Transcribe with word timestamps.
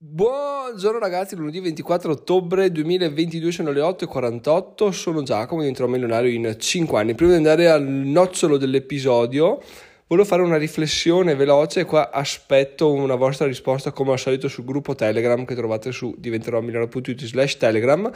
Buongiorno 0.00 1.00
ragazzi, 1.00 1.34
lunedì 1.34 1.58
24 1.58 2.12
ottobre 2.12 2.70
2022 2.70 3.50
sono 3.50 3.72
le 3.72 3.80
8.48, 3.80 4.90
sono 4.90 5.24
Giacomo, 5.24 5.62
diventerò 5.62 5.88
milionario 5.88 6.30
in 6.30 6.54
5 6.56 7.00
anni. 7.00 7.16
Prima 7.16 7.32
di 7.32 7.38
andare 7.38 7.68
al 7.68 7.82
nocciolo 7.82 8.58
dell'episodio, 8.58 9.60
volevo 10.06 10.28
fare 10.28 10.42
una 10.42 10.56
riflessione 10.56 11.34
veloce 11.34 11.84
qua 11.84 12.12
aspetto 12.12 12.92
una 12.92 13.16
vostra 13.16 13.46
risposta 13.46 13.90
come 13.90 14.12
al 14.12 14.20
solito 14.20 14.46
sul 14.46 14.64
gruppo 14.64 14.94
Telegram 14.94 15.44
che 15.44 15.56
trovate 15.56 15.90
su 15.90 16.14
diventeròmilionario.it 16.16 17.24
slash 17.24 17.56
Telegram 17.56 18.08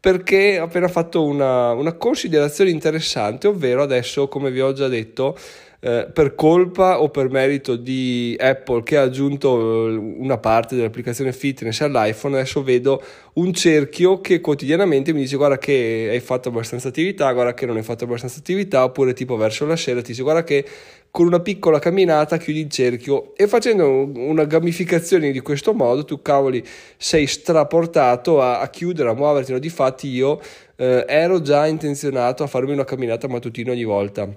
perché 0.00 0.58
ho 0.58 0.64
appena 0.64 0.88
fatto 0.88 1.22
una, 1.22 1.72
una 1.72 1.92
considerazione 1.92 2.70
interessante, 2.70 3.46
ovvero 3.46 3.82
adesso, 3.82 4.28
come 4.28 4.50
vi 4.50 4.62
ho 4.62 4.72
già 4.72 4.88
detto, 4.88 5.36
eh, 5.80 6.08
per 6.12 6.34
colpa 6.34 7.00
o 7.00 7.10
per 7.10 7.28
merito 7.30 7.76
di 7.76 8.36
Apple 8.38 8.82
che 8.82 8.96
ha 8.96 9.02
aggiunto 9.02 9.88
eh, 9.88 9.94
una 9.96 10.38
parte 10.38 10.74
dell'applicazione 10.74 11.32
fitness 11.32 11.80
all'iPhone, 11.80 12.36
adesso 12.36 12.62
vedo 12.62 13.02
un 13.34 13.52
cerchio 13.52 14.20
che 14.20 14.40
quotidianamente 14.40 15.12
mi 15.12 15.20
dice 15.20 15.36
guarda 15.36 15.58
che 15.58 16.08
hai 16.10 16.20
fatto 16.20 16.48
abbastanza 16.48 16.88
attività, 16.88 17.30
guarda 17.32 17.54
che 17.54 17.66
non 17.66 17.76
hai 17.76 17.82
fatto 17.82 18.04
abbastanza 18.04 18.38
attività, 18.38 18.84
oppure 18.84 19.12
tipo 19.12 19.36
verso 19.36 19.66
la 19.66 19.76
sera 19.76 20.00
ti 20.00 20.08
dice 20.08 20.22
guarda 20.22 20.44
che 20.44 20.64
con 21.10 21.26
una 21.26 21.40
piccola 21.40 21.78
camminata 21.78 22.36
chiudi 22.36 22.60
il 22.60 22.70
cerchio 22.70 23.34
e 23.36 23.46
facendo 23.46 24.10
una 24.14 24.44
gamificazione 24.44 25.30
di 25.30 25.40
questo 25.40 25.72
modo 25.72 26.04
tu 26.04 26.20
cavoli 26.20 26.62
sei 26.96 27.26
straportato 27.26 28.42
a, 28.42 28.60
a 28.60 28.68
chiudere, 28.68 29.10
a 29.10 29.14
muoverti, 29.14 29.52
no? 29.52 29.58
difatti 29.58 30.08
io 30.08 30.40
eh, 30.76 31.04
ero 31.08 31.40
già 31.40 31.66
intenzionato 31.66 32.42
a 32.42 32.46
farmi 32.46 32.72
una 32.72 32.84
camminata 32.84 33.28
mattutina 33.28 33.72
ogni 33.72 33.84
volta 33.84 34.28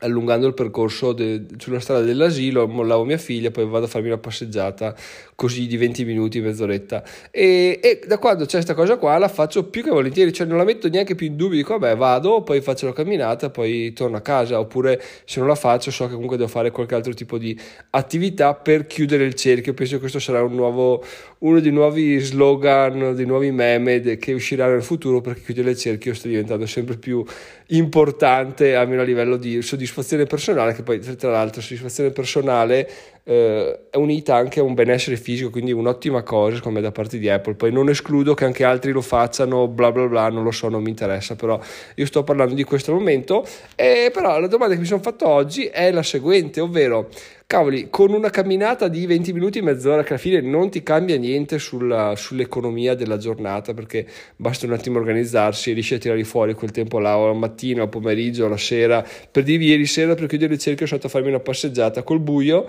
allungando 0.00 0.46
il 0.46 0.54
percorso 0.54 1.12
de, 1.12 1.46
sulla 1.58 1.80
strada 1.80 2.02
dell'asilo, 2.02 2.66
mollavo 2.66 3.04
mia 3.04 3.16
figlia, 3.16 3.50
poi 3.50 3.66
vado 3.66 3.86
a 3.86 3.88
farmi 3.88 4.08
una 4.08 4.18
passeggiata 4.18 4.94
così 5.34 5.66
di 5.66 5.76
20 5.76 6.04
minuti, 6.04 6.40
mezz'oretta. 6.40 7.02
E, 7.30 7.78
e 7.82 8.00
da 8.06 8.18
quando 8.18 8.44
c'è 8.44 8.52
questa 8.52 8.74
cosa 8.74 8.96
qua 8.96 9.16
la 9.18 9.28
faccio 9.28 9.64
più 9.64 9.82
che 9.82 9.90
volentieri, 9.90 10.32
cioè 10.32 10.46
non 10.46 10.58
la 10.58 10.64
metto 10.64 10.88
neanche 10.88 11.14
più 11.14 11.26
in 11.26 11.36
dubbio, 11.36 11.56
dico 11.56 11.78
vabbè 11.78 11.96
vado, 11.96 12.42
poi 12.42 12.60
faccio 12.60 12.86
la 12.86 12.92
camminata, 12.92 13.50
poi 13.50 13.92
torno 13.92 14.16
a 14.16 14.20
casa, 14.20 14.58
oppure 14.58 15.02
se 15.24 15.38
non 15.38 15.48
la 15.48 15.54
faccio 15.54 15.90
so 15.90 16.06
che 16.06 16.12
comunque 16.12 16.36
devo 16.36 16.48
fare 16.48 16.70
qualche 16.70 16.94
altro 16.94 17.14
tipo 17.14 17.38
di 17.38 17.58
attività 17.90 18.54
per 18.54 18.86
chiudere 18.86 19.24
il 19.24 19.34
cerchio. 19.34 19.74
Penso 19.74 19.94
che 19.94 20.00
questo 20.00 20.18
sarà 20.18 20.42
un 20.42 20.54
nuovo, 20.54 21.04
uno 21.38 21.60
dei 21.60 21.72
nuovi 21.72 22.18
slogan, 22.18 23.14
dei 23.14 23.26
nuovi 23.26 23.50
meme 23.50 24.00
che 24.16 24.32
usciranno 24.32 24.72
nel 24.72 24.82
futuro 24.82 25.20
perché 25.20 25.42
chiudere 25.42 25.70
il 25.70 25.76
cerchio 25.76 26.14
sta 26.14 26.28
diventando 26.28 26.66
sempre 26.66 26.96
più 26.96 27.24
importante, 27.68 28.74
almeno 28.74 29.02
a 29.02 29.04
livello 29.04 29.36
di 29.36 29.56
soddisfazione 29.76 30.24
personale, 30.24 30.72
che 30.72 30.82
poi 30.82 30.98
tra 30.98 31.30
l'altro 31.30 31.60
soddisfazione 31.60 32.10
personale 32.10 32.88
eh, 33.28 33.80
è 33.90 33.96
unita 33.96 34.36
anche 34.36 34.60
a 34.60 34.62
un 34.62 34.74
benessere 34.74 35.16
fisico, 35.16 35.50
quindi 35.50 35.72
un'ottima 35.72 36.22
cosa 36.22 36.56
secondo 36.56 36.78
me 36.78 36.84
da 36.84 36.92
parte 36.92 37.18
di 37.18 37.28
Apple. 37.28 37.54
Poi 37.54 37.72
non 37.72 37.88
escludo 37.88 38.34
che 38.34 38.44
anche 38.44 38.62
altri 38.62 38.92
lo 38.92 39.00
facciano, 39.00 39.66
bla 39.66 39.90
bla 39.90 40.06
bla, 40.06 40.28
non 40.28 40.44
lo 40.44 40.52
so, 40.52 40.68
non 40.68 40.80
mi 40.80 40.90
interessa, 40.90 41.34
però 41.34 41.58
io 41.96 42.06
sto 42.06 42.22
parlando 42.22 42.54
di 42.54 42.62
questo 42.62 42.92
momento. 42.92 43.44
E 43.74 44.10
però 44.12 44.38
la 44.38 44.46
domanda 44.46 44.74
che 44.74 44.80
mi 44.80 44.86
sono 44.86 45.02
fatto 45.02 45.26
oggi 45.26 45.64
è 45.64 45.90
la 45.90 46.04
seguente, 46.04 46.60
ovvero 46.60 47.08
cavoli, 47.48 47.88
con 47.90 48.12
una 48.12 48.30
camminata 48.30 48.86
di 48.86 49.06
20 49.06 49.32
minuti, 49.32 49.60
mezz'ora, 49.60 50.04
che 50.04 50.10
alla 50.10 50.18
fine 50.18 50.40
non 50.40 50.70
ti 50.70 50.84
cambia 50.84 51.16
niente 51.16 51.58
sulla, 51.58 52.14
sull'economia 52.14 52.94
della 52.94 53.16
giornata, 53.18 53.74
perché 53.74 54.06
basta 54.36 54.66
un 54.66 54.72
attimo 54.72 55.00
organizzarsi 55.00 55.70
e 55.70 55.72
riesci 55.72 55.94
a 55.94 55.98
tirare 55.98 56.22
fuori 56.22 56.54
quel 56.54 56.70
tempo 56.70 57.00
là, 57.00 57.18
o 57.18 57.26
la 57.26 57.32
mattina, 57.32 57.82
o 57.82 57.88
pomeriggio, 57.88 58.44
o 58.44 58.48
la 58.48 58.56
sera, 58.56 59.04
per 59.30 59.42
dirvi 59.42 59.66
ieri 59.66 59.86
sera 59.86 60.14
per 60.14 60.26
chiudere 60.26 60.54
il 60.54 60.60
cerchio 60.60 60.86
sono 60.86 61.00
andato 61.00 61.16
a 61.16 61.20
farmi 61.20 61.34
una 61.34 61.42
passeggiata 61.42 62.04
col 62.04 62.20
buio 62.20 62.66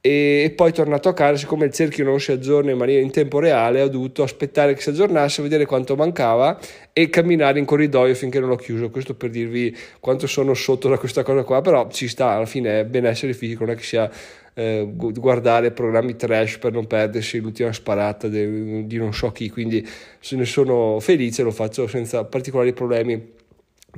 e 0.00 0.52
poi 0.54 0.72
tornato 0.72 1.08
a 1.08 1.12
casa, 1.12 1.36
siccome 1.36 1.66
il 1.66 1.72
cerchio 1.72 2.04
non 2.04 2.20
si 2.20 2.30
aggiorna 2.30 2.70
in 2.70 2.78
maniera 2.78 3.02
in 3.02 3.10
tempo 3.10 3.40
reale, 3.40 3.82
ho 3.82 3.88
dovuto 3.88 4.22
aspettare 4.22 4.72
che 4.74 4.80
si 4.80 4.90
aggiornasse, 4.90 5.42
vedere 5.42 5.66
quanto 5.66 5.96
mancava 5.96 6.56
e 6.92 7.10
camminare 7.10 7.58
in 7.58 7.64
corridoio 7.64 8.14
finché 8.14 8.38
non 8.38 8.48
l'ho 8.48 8.56
chiuso. 8.56 8.90
Questo 8.90 9.14
per 9.14 9.30
dirvi 9.30 9.76
quanto 9.98 10.28
sono 10.28 10.54
sotto 10.54 10.88
da 10.88 10.98
questa 10.98 11.24
cosa 11.24 11.42
qua, 11.42 11.60
però 11.62 11.90
ci 11.90 12.06
sta, 12.06 12.28
alla 12.28 12.46
fine 12.46 12.80
è 12.80 12.84
benessere 12.84 13.32
fisico, 13.32 13.64
non 13.64 13.74
è 13.74 13.76
che 13.76 13.82
sia 13.82 14.08
eh, 14.54 14.88
guardare 14.88 15.72
programmi 15.72 16.14
trash 16.14 16.58
per 16.58 16.72
non 16.72 16.86
perdersi 16.86 17.40
l'ultima 17.40 17.72
sparata 17.72 18.28
de, 18.28 18.86
di 18.86 18.96
non 18.98 19.12
so 19.12 19.32
chi, 19.32 19.50
quindi 19.50 19.86
se 20.20 20.36
ne 20.36 20.44
sono 20.44 21.00
felice, 21.00 21.42
lo 21.42 21.50
faccio 21.50 21.88
senza 21.88 22.24
particolari 22.24 22.72
problemi. 22.72 23.34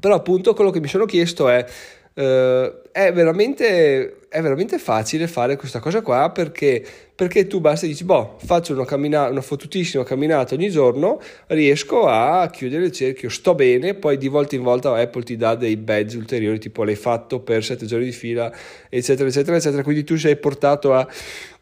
Però 0.00 0.14
appunto 0.14 0.54
quello 0.54 0.70
che 0.70 0.80
mi 0.80 0.88
sono 0.88 1.04
chiesto 1.04 1.48
è 1.48 1.66
Uh, 2.12 2.82
è, 2.90 3.12
veramente, 3.12 4.16
è, 4.30 4.40
veramente, 4.40 4.78
facile 4.78 5.26
fare 5.26 5.56
questa 5.56 5.80
cosa 5.80 6.02
qua 6.02 6.30
perché, 6.30 6.84
perché 7.16 7.48
tu 7.48 7.58
basta 7.58 7.84
dici, 7.84 8.04
boh, 8.04 8.36
faccio 8.38 8.72
una, 8.74 8.84
cammina- 8.84 9.28
una 9.28 9.40
fottutissima 9.40 10.04
camminata 10.04 10.54
ogni 10.54 10.70
giorno, 10.70 11.20
riesco 11.48 12.06
a 12.06 12.48
chiudere 12.48 12.84
il 12.84 12.92
cerchio, 12.92 13.28
sto 13.28 13.56
bene, 13.56 13.94
poi 13.94 14.16
di 14.18 14.28
volta 14.28 14.54
in 14.54 14.62
volta 14.62 14.94
Apple 14.94 15.24
ti 15.24 15.36
dà 15.36 15.56
dei 15.56 15.76
badge 15.76 16.16
ulteriori, 16.16 16.60
tipo 16.60 16.84
l'hai 16.84 16.94
fatto 16.94 17.40
per 17.40 17.64
sette 17.64 17.86
giorni 17.86 18.04
di 18.04 18.12
fila, 18.12 18.52
eccetera, 18.88 19.28
eccetera, 19.28 19.56
eccetera, 19.56 19.82
quindi 19.82 20.04
tu 20.04 20.16
sei 20.16 20.36
portato 20.36 20.94
a 20.94 21.08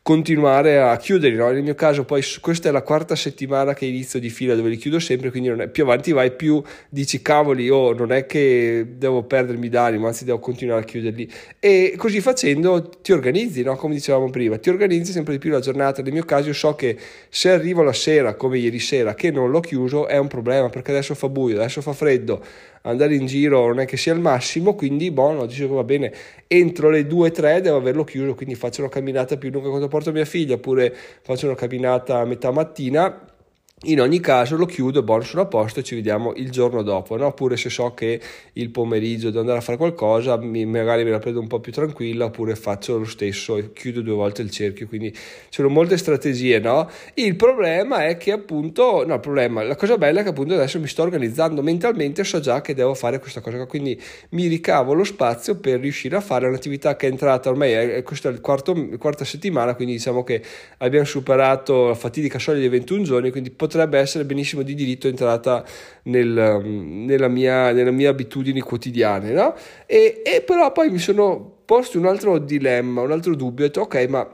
continuare 0.09 0.81
a 0.81 0.97
chiudere. 0.97 1.35
No? 1.35 1.50
Nel 1.50 1.62
mio 1.62 1.75
caso, 1.75 2.06
poi 2.06 2.23
questa 2.41 2.71
è 2.71 2.73
la 2.73 2.81
quarta 2.81 3.15
settimana 3.15 3.75
che 3.75 3.85
inizio 3.85 4.19
di 4.19 4.31
fila 4.31 4.55
dove 4.55 4.71
li 4.71 4.79
chiudo 4.79 4.99
sempre, 4.99 5.31
quindi 5.31 5.50
è, 5.50 5.69
più 5.69 5.83
avanti 5.83 6.12
vai, 6.12 6.33
più 6.33 6.62
dici 6.89 7.21
cavoli, 7.21 7.69
oh, 7.69 7.93
non 7.93 8.11
è 8.11 8.25
che 8.25 8.95
devo 8.97 9.25
perdermi 9.25 9.69
d'animo, 9.69 10.06
anzi 10.06 10.25
devo 10.25 10.39
continuare 10.39 10.81
a 10.81 10.85
chiuderli. 10.85 11.31
E 11.61 11.93
così 11.99 12.23
facendo 12.23 12.57
ti 13.02 13.12
organizzi, 13.12 13.62
no? 13.62 13.76
come 13.76 13.94
dicevamo 13.94 14.30
prima, 14.30 14.58
ti 14.58 14.70
organizzi 14.70 15.12
sempre 15.12 15.34
di 15.34 15.38
più 15.38 15.50
la 15.50 15.60
giornata. 15.60 16.02
Nel 16.02 16.12
mio 16.12 16.24
caso, 16.24 16.48
io 16.48 16.54
so 16.54 16.74
che 16.74 16.96
se 17.28 17.50
arrivo 17.50 17.82
la 17.82 17.92
sera, 17.92 18.34
come 18.34 18.58
ieri 18.58 18.78
sera, 18.78 19.14
che 19.14 19.30
non 19.30 19.50
l'ho 19.50 19.60
chiuso, 19.60 20.06
è 20.06 20.19
un 20.19 20.28
problema 20.28 20.69
perché 20.69 20.91
adesso 20.91 21.14
fa 21.14 21.28
buio, 21.28 21.56
adesso 21.56 21.80
fa 21.80 21.92
freddo 21.92 22.42
andare 22.82 23.14
in 23.14 23.26
giro 23.26 23.66
non 23.66 23.80
è 23.80 23.84
che 23.84 23.96
sia 23.96 24.14
il 24.14 24.20
massimo, 24.20 24.74
quindi 24.74 25.10
buono, 25.10 25.46
dice 25.46 25.66
che 25.66 25.74
va 25.74 25.84
bene, 25.84 26.12
entro 26.46 26.91
le 26.91 27.06
2-3 27.06 27.58
devo 27.58 27.76
averlo 27.76 28.04
chiuso, 28.04 28.34
quindi 28.34 28.54
faccio 28.54 28.80
una 28.80 28.90
camminata 28.90 29.36
più 29.36 29.50
lunga 29.50 29.69
quando 29.69 29.88
porto 29.88 30.12
mia 30.12 30.25
figlia, 30.25 30.54
oppure 30.54 30.94
faccio 31.22 31.46
una 31.46 31.54
camminata 31.54 32.19
a 32.19 32.25
metà 32.25 32.50
mattina 32.50 33.36
in 33.83 34.00
ogni 34.00 34.19
caso 34.19 34.56
lo 34.56 34.66
chiudo, 34.66 35.05
buono 35.05 35.22
sono 35.22 35.43
a 35.43 35.47
posto 35.47 35.78
e 35.78 35.83
ci 35.84 35.94
vediamo 35.94 36.33
il 36.34 36.50
giorno 36.50 36.83
dopo, 36.83 37.16
no? 37.16 37.27
oppure 37.27 37.56
se 37.56 37.71
so 37.71 37.94
che 37.94 38.21
il 38.55 38.71
pomeriggio 38.71 39.28
devo 39.28 39.41
andare 39.41 39.59
a 39.59 39.61
fare 39.61 39.78
qualcosa, 39.78 40.37
mi, 40.37 40.66
magari 40.66 41.05
me 41.05 41.11
la 41.11 41.21
prendo 41.21 41.39
un 41.39 41.47
po' 41.47 41.61
più 41.61 41.71
tranquilla, 41.71 42.25
oppure 42.25 42.56
faccio 42.56 42.99
lo 42.99 43.05
stesso 43.05 43.56
e 43.56 43.72
chiudo 43.72 44.00
due 44.00 44.15
volte 44.15 44.43
il 44.43 44.50
cerchio, 44.50 44.88
quindi 44.88 45.12
ci 45.12 45.21
sono 45.50 45.69
molte 45.69 45.97
strategie, 45.97 46.59
no? 46.59 46.91
Il 47.15 47.37
problema 47.37 48.05
è 48.06 48.17
che 48.17 48.33
appunto, 48.33 49.06
no, 49.06 49.15
il 49.15 49.21
problema, 49.21 49.62
la 49.62 49.77
cosa 49.77 49.97
bella 49.97 50.21
è 50.21 50.22
che 50.25 50.31
appunto 50.31 50.55
adesso 50.55 50.81
mi 50.81 50.88
sto 50.88 51.03
organizzando 51.03 51.62
mentalmente, 51.62 52.25
so 52.25 52.41
già 52.41 52.61
che 52.61 52.75
devo 52.75 52.94
fare 52.94 53.21
questa 53.21 53.41
cosa, 53.41 53.65
quindi 53.67 54.00
mi 54.31 54.49
ricavo 54.49 54.93
lo 54.93 55.05
spazio 55.05 55.56
per 55.61 55.78
riuscire 55.78 56.17
a 56.17 56.21
fare 56.21 56.49
un'attività 56.49 56.97
che 56.97 57.06
è 57.06 57.11
entrata 57.11 57.49
ormai, 57.49 57.72
è, 57.72 58.03
questa 58.03 58.28
è 58.28 58.33
la 58.33 58.41
quarta 58.41 59.25
settimana, 59.25 59.77
quindi 59.77 59.93
diciamo 59.93 60.25
che 60.25 60.43
abbiamo 60.78 61.06
superato 61.06 61.87
la 61.87 61.94
fatidica 61.94 62.41
soglia 62.41 62.59
dei 62.59 62.69
21 62.69 63.05
giorni, 63.05 63.31
quindi 63.31 63.50
potrebbe 63.69 63.99
essere 63.99 64.25
benissimo 64.25 64.62
di 64.62 64.75
diritto 64.75 65.09
entrata 65.09 65.62
nel, 66.05 66.29
nella, 66.65 67.29
mia, 67.29 67.71
nella 67.73 67.91
mia 67.91 68.11
abitudini 68.11 68.61
quotidiane, 68.61 69.33
no? 69.33 69.55
E, 69.87 70.23
e, 70.25 70.41
però 70.41 70.73
poi 70.73 70.91
mi 70.91 70.99
sono 70.99 71.59
posto 71.65 71.99
un 71.99 72.06
altro 72.06 72.39
dilemma, 72.39 73.03
un 73.03 73.12
altro 73.12 73.37
dubbio, 73.37 73.65
ho 73.65 73.69
detto 73.69 73.83
ok, 73.83 74.06
ma 74.09 74.27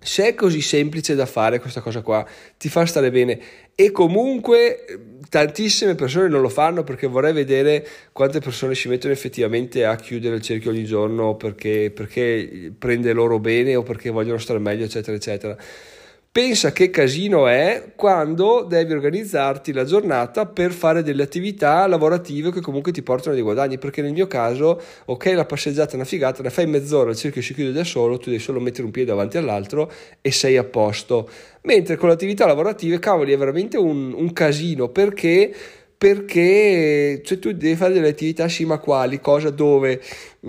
se 0.00 0.28
è 0.28 0.34
così 0.34 0.60
semplice 0.60 1.14
da 1.14 1.26
fare 1.26 1.60
questa 1.60 1.80
cosa 1.80 2.00
qua, 2.00 2.26
ti 2.56 2.68
fa 2.68 2.84
stare 2.86 3.10
bene 3.10 3.40
e 3.74 3.90
comunque 3.90 4.84
tantissime 5.28 5.94
persone 5.94 6.28
non 6.28 6.40
lo 6.40 6.48
fanno 6.48 6.84
perché 6.84 7.06
vorrei 7.06 7.32
vedere 7.32 7.86
quante 8.12 8.40
persone 8.40 8.74
ci 8.74 8.88
mettono 8.88 9.12
effettivamente 9.12 9.84
a 9.84 9.96
chiudere 9.96 10.36
il 10.36 10.42
cerchio 10.42 10.70
ogni 10.70 10.84
giorno 10.84 11.36
perché, 11.36 11.90
perché 11.92 12.72
prende 12.78 13.12
loro 13.12 13.38
bene 13.38 13.76
o 13.76 13.82
perché 13.82 14.10
vogliono 14.10 14.38
stare 14.38 14.58
meglio, 14.58 14.84
eccetera, 14.84 15.16
eccetera. 15.16 15.56
Pensa 16.34 16.72
che 16.72 16.90
casino 16.90 17.46
è 17.46 17.92
quando 17.94 18.66
devi 18.68 18.92
organizzarti 18.92 19.72
la 19.72 19.84
giornata 19.84 20.46
per 20.46 20.72
fare 20.72 21.04
delle 21.04 21.22
attività 21.22 21.86
lavorative 21.86 22.50
che 22.50 22.60
comunque 22.60 22.90
ti 22.90 23.04
portano 23.04 23.36
dei 23.36 23.44
guadagni. 23.44 23.78
Perché 23.78 24.02
nel 24.02 24.10
mio 24.10 24.26
caso, 24.26 24.82
ok, 25.04 25.26
la 25.26 25.44
passeggiata 25.44 25.92
è 25.92 25.94
una 25.94 26.04
figata, 26.04 26.42
ne 26.42 26.50
fai 26.50 26.66
mezz'ora, 26.66 27.10
il 27.10 27.16
cerchio 27.16 27.40
si 27.40 27.54
chiude 27.54 27.70
da 27.70 27.84
solo, 27.84 28.18
tu 28.18 28.30
devi 28.30 28.42
solo 28.42 28.58
mettere 28.58 28.82
un 28.82 28.90
piede 28.90 29.10
davanti 29.10 29.38
all'altro 29.38 29.88
e 30.20 30.32
sei 30.32 30.56
a 30.56 30.64
posto. 30.64 31.30
Mentre 31.62 31.94
con 31.94 32.08
le 32.08 32.14
attività 32.14 32.46
lavorative, 32.46 32.98
cavoli, 32.98 33.32
è 33.32 33.38
veramente 33.38 33.76
un, 33.76 34.12
un 34.12 34.32
casino 34.32 34.88
perché 34.88 35.54
perché 36.04 37.22
cioè, 37.24 37.38
tu 37.38 37.52
devi 37.52 37.76
fare 37.76 37.94
delle 37.94 38.08
attività 38.08 38.46
sì 38.46 38.66
ma 38.66 38.76
quali, 38.76 39.20
cosa, 39.20 39.48
dove, 39.48 40.02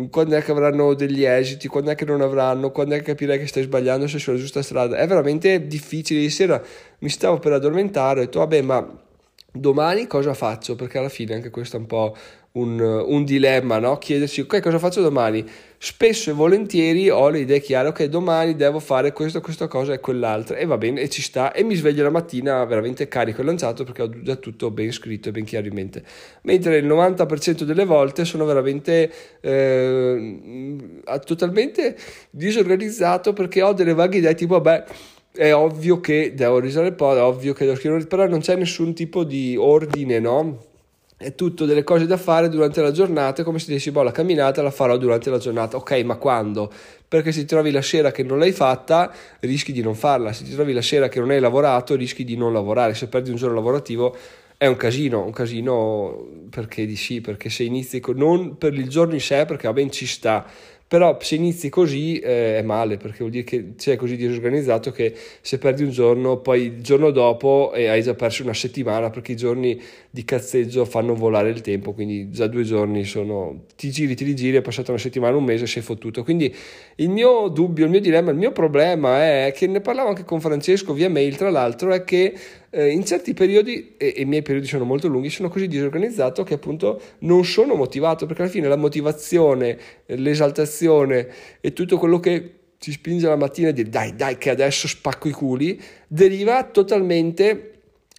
quando 0.10 0.36
è 0.36 0.44
che 0.44 0.52
avranno 0.52 0.94
degli 0.96 1.24
esiti, 1.24 1.70
quando 1.70 1.92
è 1.92 1.96
che 1.96 2.04
non 2.04 2.20
avranno, 2.20 2.72
quando 2.72 2.94
è 2.94 2.98
che 2.98 3.06
capirai 3.06 3.40
che 3.40 3.48
stai 3.48 3.64
sbagliando 3.64 4.06
se 4.06 4.20
sulla 4.20 4.36
giusta 4.36 4.62
strada, 4.62 4.98
è 4.98 5.08
veramente 5.08 5.66
difficile, 5.66 6.20
ieri 6.20 6.30
sera 6.30 6.62
mi 7.00 7.08
stavo 7.08 7.40
per 7.40 7.54
addormentare, 7.54 8.20
ho 8.20 8.24
detto 8.26 8.40
vabbè 8.40 8.62
ma 8.64 9.02
domani 9.50 10.08
cosa 10.08 10.34
faccio? 10.34 10.76
Perché 10.76 10.98
alla 10.98 11.08
fine 11.08 11.36
anche 11.36 11.50
questo 11.52 11.78
è 11.78 11.80
un 11.80 11.86
po' 11.86 12.18
un, 12.56 12.80
un 12.80 13.24
dilemma, 13.24 13.80
no? 13.80 13.98
chiedersi 13.98 14.42
ok 14.42 14.62
cosa 14.62 14.80
faccio 14.80 15.02
domani, 15.02 15.46
spesso 15.78 16.30
e 16.30 16.34
volentieri 16.34 17.10
ho 17.10 17.30
le 17.30 17.40
idee 17.40 17.60
chiare, 17.60 17.90
ok 17.90 18.04
domani 18.06 18.56
devo 18.56 18.80
fare 18.80 19.12
questo, 19.12 19.42
questa 19.42 19.68
cosa 19.68 19.94
e 19.94 20.00
quell'altra 20.00 20.58
e 20.58 20.66
va 20.66 20.78
bene 20.78 21.02
e 21.02 21.10
ci 21.10 21.22
sta 21.22 21.52
e 21.52 21.64
mi 21.64 21.76
sveglio 21.76 22.04
la 22.04 22.10
mattina 22.10 22.64
veramente 22.66 23.08
carico 23.08 23.42
e 23.42 23.44
lanciato 23.44 23.84
perché 23.84 24.02
ho 24.02 24.10
già 24.22 24.36
tutto 24.36 24.72
ben 24.72 24.92
scritto 24.92 25.30
e 25.30 25.32
ben 25.32 25.44
chiaro 25.44 25.68
in 25.68 25.74
mente, 25.74 26.04
mentre 26.44 26.78
il 26.78 26.88
90% 26.88 27.64
delle 27.64 27.86
volte 27.86 28.26
sono 28.26 28.46
veramente 28.46 29.12
eh, 29.42 30.40
totalmente 31.26 31.98
disorganizzato 32.30 33.34
perché 33.34 33.62
ho 33.62 33.74
delle 33.74 33.94
vaghe 33.94 34.18
idee 34.18 34.36
tipo 34.36 34.54
vabbè 34.60 34.84
è 35.36 35.54
ovvio 35.54 36.00
che 36.00 36.32
devo 36.34 36.60
risolvere 36.60 36.92
il 36.92 36.96
po', 36.96 37.14
è 37.14 37.22
ovvio 37.22 37.52
che 37.52 37.66
devo 37.66 37.76
scrivere, 37.76 38.06
però 38.06 38.26
non 38.26 38.40
c'è 38.40 38.56
nessun 38.56 38.94
tipo 38.94 39.26
di 39.26 39.58
ordine, 39.60 40.20
no? 40.20 40.75
È 41.18 41.34
tutto 41.34 41.66
delle 41.66 41.84
cose 41.84 42.06
da 42.06 42.18
fare 42.18 42.50
durante 42.50 42.82
la 42.82 42.92
giornata, 42.92 43.44
come 43.44 43.60
se 43.60 43.72
dici, 43.72 43.90
boh, 43.90 44.04
la 44.04 44.12
camminata 44.12 44.62
la 44.62 44.72
farò 44.72 44.98
durante 44.98 45.30
la 45.30 45.38
giornata. 45.38 45.78
Ok, 45.78 45.92
ma 46.04 46.18
quando? 46.18 46.72
Perché 47.08 47.32
se 47.32 47.42
ti 47.42 47.46
trovi 47.46 47.72
la 47.72 47.82
sera 47.82 48.12
che 48.12 48.24
non 48.24 48.38
l'hai 48.38 48.52
fatta, 48.52 49.14
rischi 49.40 49.72
di 49.72 49.82
non 49.82 49.96
farla. 49.96 50.34
Se 50.34 50.44
ti 50.44 50.54
trovi 50.54 50.74
la 50.74 50.82
sera 50.82 51.08
che 51.08 51.20
non 51.20 51.30
hai 51.30 51.40
lavorato, 51.40 51.96
rischi 51.96 52.26
di 52.26 52.36
non 52.36 52.52
lavorare. 52.52 52.94
Se 52.94 53.08
perdi 53.08 53.30
un 53.30 53.38
giorno 53.38 53.56
lavorativo 53.56 54.16
è 54.58 54.68
un 54.68 54.76
casino, 54.76 55.24
un 55.24 55.32
casino 55.32 56.28
perché 56.50 56.86
di 56.86 56.96
sì, 56.96 57.22
perché 57.22 57.50
se 57.50 57.64
inizi 57.64 58.00
con, 58.00 58.18
non 58.18 58.58
per 58.58 58.74
il 58.74 58.90
giorno 58.90 59.14
in 59.14 59.22
sé, 59.22 59.46
perché 59.46 59.68
va 59.68 59.74
ben 59.74 59.92
ci 59.92 60.06
sta, 60.06 60.46
però 60.88 61.18
se 61.20 61.36
inizi 61.36 61.70
così 61.70 62.20
eh, 62.20 62.60
è 62.60 62.62
male 62.62 62.98
perché 62.98 63.20
vuol 63.20 63.32
dire 63.32 63.44
che 63.44 63.74
sei 63.78 63.96
così 63.98 64.16
disorganizzato 64.16 64.92
che 64.92 65.16
se 65.42 65.58
perdi 65.58 65.84
un 65.84 65.90
giorno 65.90 66.38
poi 66.38 66.64
il 66.64 66.82
giorno 66.82 67.12
dopo 67.12 67.72
eh, 67.74 67.88
hai 67.88 68.04
già 68.04 68.14
perso 68.14 68.44
una 68.44 68.54
settimana 68.54 69.10
perché 69.10 69.32
i 69.32 69.36
giorni 69.36 69.82
di 70.10 70.24
cazzeggio 70.24 70.86
fanno 70.86 71.16
volare 71.16 71.50
il 71.50 71.62
tempo 71.62 71.94
quindi 71.94 72.30
già 72.30 72.48
due 72.48 72.64
giorni 72.64 73.04
sono 73.04 73.64
ti 73.76 73.90
giri 73.90 74.16
ti 74.16 74.24
rigiri 74.24 74.58
è 74.58 74.62
passata 74.62 74.92
una 74.92 75.00
settimana 75.00 75.36
un 75.36 75.44
mese 75.44 75.68
sei 75.68 75.82
fottuto. 75.82 76.24
Quindi 76.24 76.54
il 76.96 77.10
mio 77.10 77.48
dubbio 77.50 77.86
il 77.86 77.92
mio 77.92 78.02
dilemma 78.02 78.32
il 78.32 78.38
mio 78.38 78.52
problema 78.52 79.22
è 79.22 79.54
che 79.56 79.68
ne 79.68 79.82
parlavo 79.82 80.10
anche 80.10 80.24
con 80.24 80.40
Francesco 80.40 80.94
via 80.94 81.10
mail 81.10 81.36
tra 81.36 81.50
l'altro 81.50 81.92
è 81.94 82.04
che 82.04 82.34
eh, 82.76 82.90
in 82.90 83.06
certi 83.06 83.34
periodi, 83.34 83.94
e, 83.96 84.14
e, 84.18 84.22
i 84.22 84.26
miei 84.26 84.42
periodi 84.42 84.68
sono 84.68 84.84
molto 84.84 85.08
lunghi, 85.08 85.30
sono 85.30 85.48
così 85.48 85.68
disorganizzato 85.68 86.44
che 86.44 86.56
appunto 86.56 87.02
non 87.20 87.46
sono 87.46 87.74
motivato, 87.76 88.26
perché 88.26 88.42
alla 88.42 88.52
fine 88.52 88.68
la 88.68 88.76
motivazione, 88.76 89.78
l'esaltazione 90.08 91.28
e 91.62 91.72
tutto 91.72 91.98
quello 91.98 92.20
che 92.20 92.52
ci 92.78 92.92
spinge 92.92 93.28
la 93.28 93.38
mattina 93.38 93.70
a 93.70 93.72
dire 93.72 93.90
dai 93.90 94.14
dai 94.14 94.38
che 94.38 94.50
adesso 94.50 94.90
spacco 94.90 95.30
i 95.30 95.32
culi, 95.32 95.82
deriva 96.08 96.66
totalmente 96.66 97.75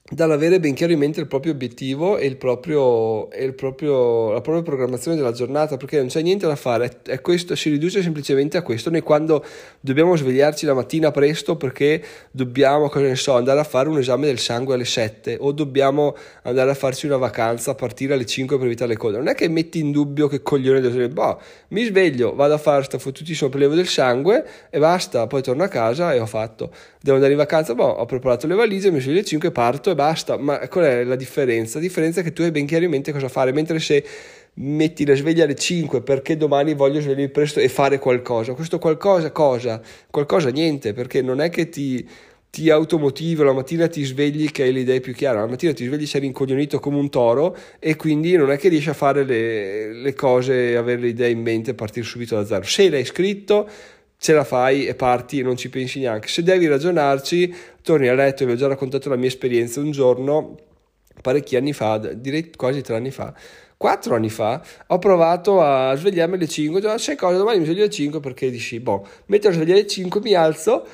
dall'avere 0.08 0.60
ben 0.60 0.74
chiaro 0.74 0.92
in 0.92 1.00
mente 1.00 1.18
il 1.18 1.26
proprio 1.26 1.50
obiettivo 1.50 2.16
e, 2.16 2.26
il 2.26 2.36
proprio, 2.36 3.28
e 3.30 3.44
il 3.44 3.54
proprio, 3.54 4.30
la 4.30 4.40
propria 4.40 4.62
programmazione 4.62 5.16
della 5.16 5.32
giornata, 5.32 5.76
perché 5.76 5.98
non 5.98 6.06
c'è 6.06 6.22
niente 6.22 6.46
da 6.46 6.54
fare, 6.54 7.00
è 7.04 7.20
questo, 7.20 7.56
si 7.56 7.70
riduce 7.70 8.02
semplicemente 8.02 8.56
a 8.56 8.62
questo. 8.62 8.88
Noi 8.90 9.00
quando 9.00 9.44
dobbiamo 9.80 10.14
svegliarci 10.14 10.64
la 10.64 10.74
mattina 10.74 11.10
presto 11.10 11.56
perché 11.56 12.02
dobbiamo, 12.30 12.88
cosa 12.88 13.06
ne 13.06 13.16
so, 13.16 13.34
andare 13.34 13.58
a 13.58 13.64
fare 13.64 13.88
un 13.88 13.98
esame 13.98 14.26
del 14.26 14.38
sangue 14.38 14.74
alle 14.74 14.84
7 14.84 15.38
o 15.40 15.50
dobbiamo 15.50 16.14
andare 16.42 16.70
a 16.70 16.74
farci 16.74 17.06
una 17.06 17.16
vacanza 17.16 17.74
partire 17.74 18.14
alle 18.14 18.26
5 18.26 18.56
per 18.58 18.66
evitare 18.66 18.92
le 18.92 18.96
cose, 18.96 19.16
non 19.16 19.26
è 19.26 19.34
che 19.34 19.48
metti 19.48 19.80
in 19.80 19.90
dubbio 19.90 20.28
che 20.28 20.40
coglione 20.40 20.80
del 20.80 21.08
boh, 21.08 21.40
mi 21.68 21.82
sveglio, 21.82 22.32
vado 22.34 22.54
a 22.54 22.58
fare 22.58 22.84
sta 22.84 22.98
fottutissimo 22.98 23.50
prelevo 23.50 23.74
del 23.74 23.88
sangue 23.88 24.46
e 24.70 24.78
basta, 24.78 25.26
poi 25.26 25.42
torno 25.42 25.64
a 25.64 25.68
casa 25.68 26.14
e 26.14 26.20
ho 26.20 26.26
fatto. 26.26 26.70
Devo 27.00 27.16
andare 27.16 27.32
in 27.32 27.38
vacanza, 27.38 27.74
boh, 27.74 27.84
ho 27.84 28.04
preparato 28.04 28.46
le 28.46 28.54
valigie, 28.54 28.90
mi 28.90 29.00
sveglio 29.00 29.18
alle 29.18 29.26
5 29.26 29.48
e 29.48 29.52
parto 29.52 29.94
basta, 29.96 30.36
ma 30.36 30.58
qual 30.68 30.84
è 30.84 31.02
la 31.02 31.16
differenza? 31.16 31.78
La 31.78 31.84
differenza 31.84 32.20
è 32.20 32.22
che 32.22 32.32
tu 32.32 32.42
hai 32.42 32.52
ben 32.52 32.66
chiaro 32.66 32.84
in 32.84 32.90
mente 32.90 33.10
cosa 33.10 33.28
fare, 33.28 33.50
mentre 33.50 33.80
se 33.80 34.04
metti 34.58 35.04
la 35.04 35.14
sveglia 35.14 35.44
alle 35.44 35.54
5 35.54 36.02
perché 36.02 36.36
domani 36.36 36.74
voglio 36.74 37.00
svegliarmi 37.00 37.28
presto 37.28 37.58
e 37.58 37.68
fare 37.68 37.98
qualcosa, 37.98 38.54
questo 38.54 38.78
qualcosa 38.78 39.32
cosa? 39.32 39.82
Qualcosa 40.08 40.50
niente, 40.50 40.92
perché 40.92 41.20
non 41.20 41.40
è 41.40 41.50
che 41.50 41.68
ti, 41.68 42.08
ti 42.50 42.70
automotivo, 42.70 43.42
la 43.42 43.52
mattina 43.52 43.86
ti 43.88 44.04
svegli 44.04 44.50
che 44.50 44.62
hai 44.62 44.72
le 44.72 44.80
idee 44.80 45.00
più 45.00 45.12
chiare, 45.12 45.38
la 45.38 45.46
mattina 45.46 45.72
ti 45.72 45.84
svegli 45.84 46.06
sei 46.06 46.22
rincoglionito 46.22 46.78
come 46.78 46.96
un 46.96 47.10
toro 47.10 47.56
e 47.78 47.96
quindi 47.96 48.36
non 48.36 48.50
è 48.50 48.56
che 48.56 48.68
riesci 48.68 48.88
a 48.88 48.94
fare 48.94 49.24
le, 49.24 49.92
le 49.92 50.14
cose, 50.14 50.76
avere 50.76 51.00
le 51.00 51.08
idee 51.08 51.30
in 51.30 51.42
mente 51.42 51.72
e 51.72 51.74
partire 51.74 52.06
subito 52.06 52.36
da 52.36 52.46
zero. 52.46 52.62
Se 52.62 52.88
l'hai 52.88 53.04
scritto 53.04 53.68
ce 54.18 54.32
la 54.32 54.44
fai 54.44 54.86
e 54.86 54.94
parti 54.94 55.40
e 55.40 55.42
non 55.42 55.56
ci 55.56 55.68
pensi 55.68 56.00
neanche. 56.00 56.28
Se 56.28 56.42
devi 56.42 56.66
ragionarci, 56.66 57.54
torni 57.82 58.08
a 58.08 58.14
letto, 58.14 58.44
vi 58.44 58.52
ho 58.52 58.56
già 58.56 58.66
raccontato 58.66 59.08
la 59.08 59.16
mia 59.16 59.28
esperienza 59.28 59.80
un 59.80 59.90
giorno, 59.90 60.56
parecchi 61.20 61.56
anni 61.56 61.72
fa, 61.72 61.98
direi 61.98 62.50
quasi 62.54 62.80
tre 62.82 62.96
anni 62.96 63.10
fa, 63.10 63.34
quattro 63.76 64.14
anni 64.14 64.30
fa, 64.30 64.62
ho 64.88 64.98
provato 64.98 65.60
a 65.60 65.94
svegliarmi 65.94 66.36
alle 66.36 66.48
5, 66.48 66.78
ho 66.78 66.80
detto, 66.80 66.98
sai 66.98 67.16
cosa, 67.16 67.36
domani 67.36 67.58
mi 67.58 67.64
sveglio 67.64 67.82
alle 67.82 67.90
5 67.90 68.20
perché 68.20 68.50
dici, 68.50 68.80
boh, 68.80 69.06
metto 69.26 69.48
a 69.48 69.52
svegliare 69.52 69.80
alle 69.80 69.88
5, 69.88 70.20
mi 70.20 70.34
alzo, 70.34 70.86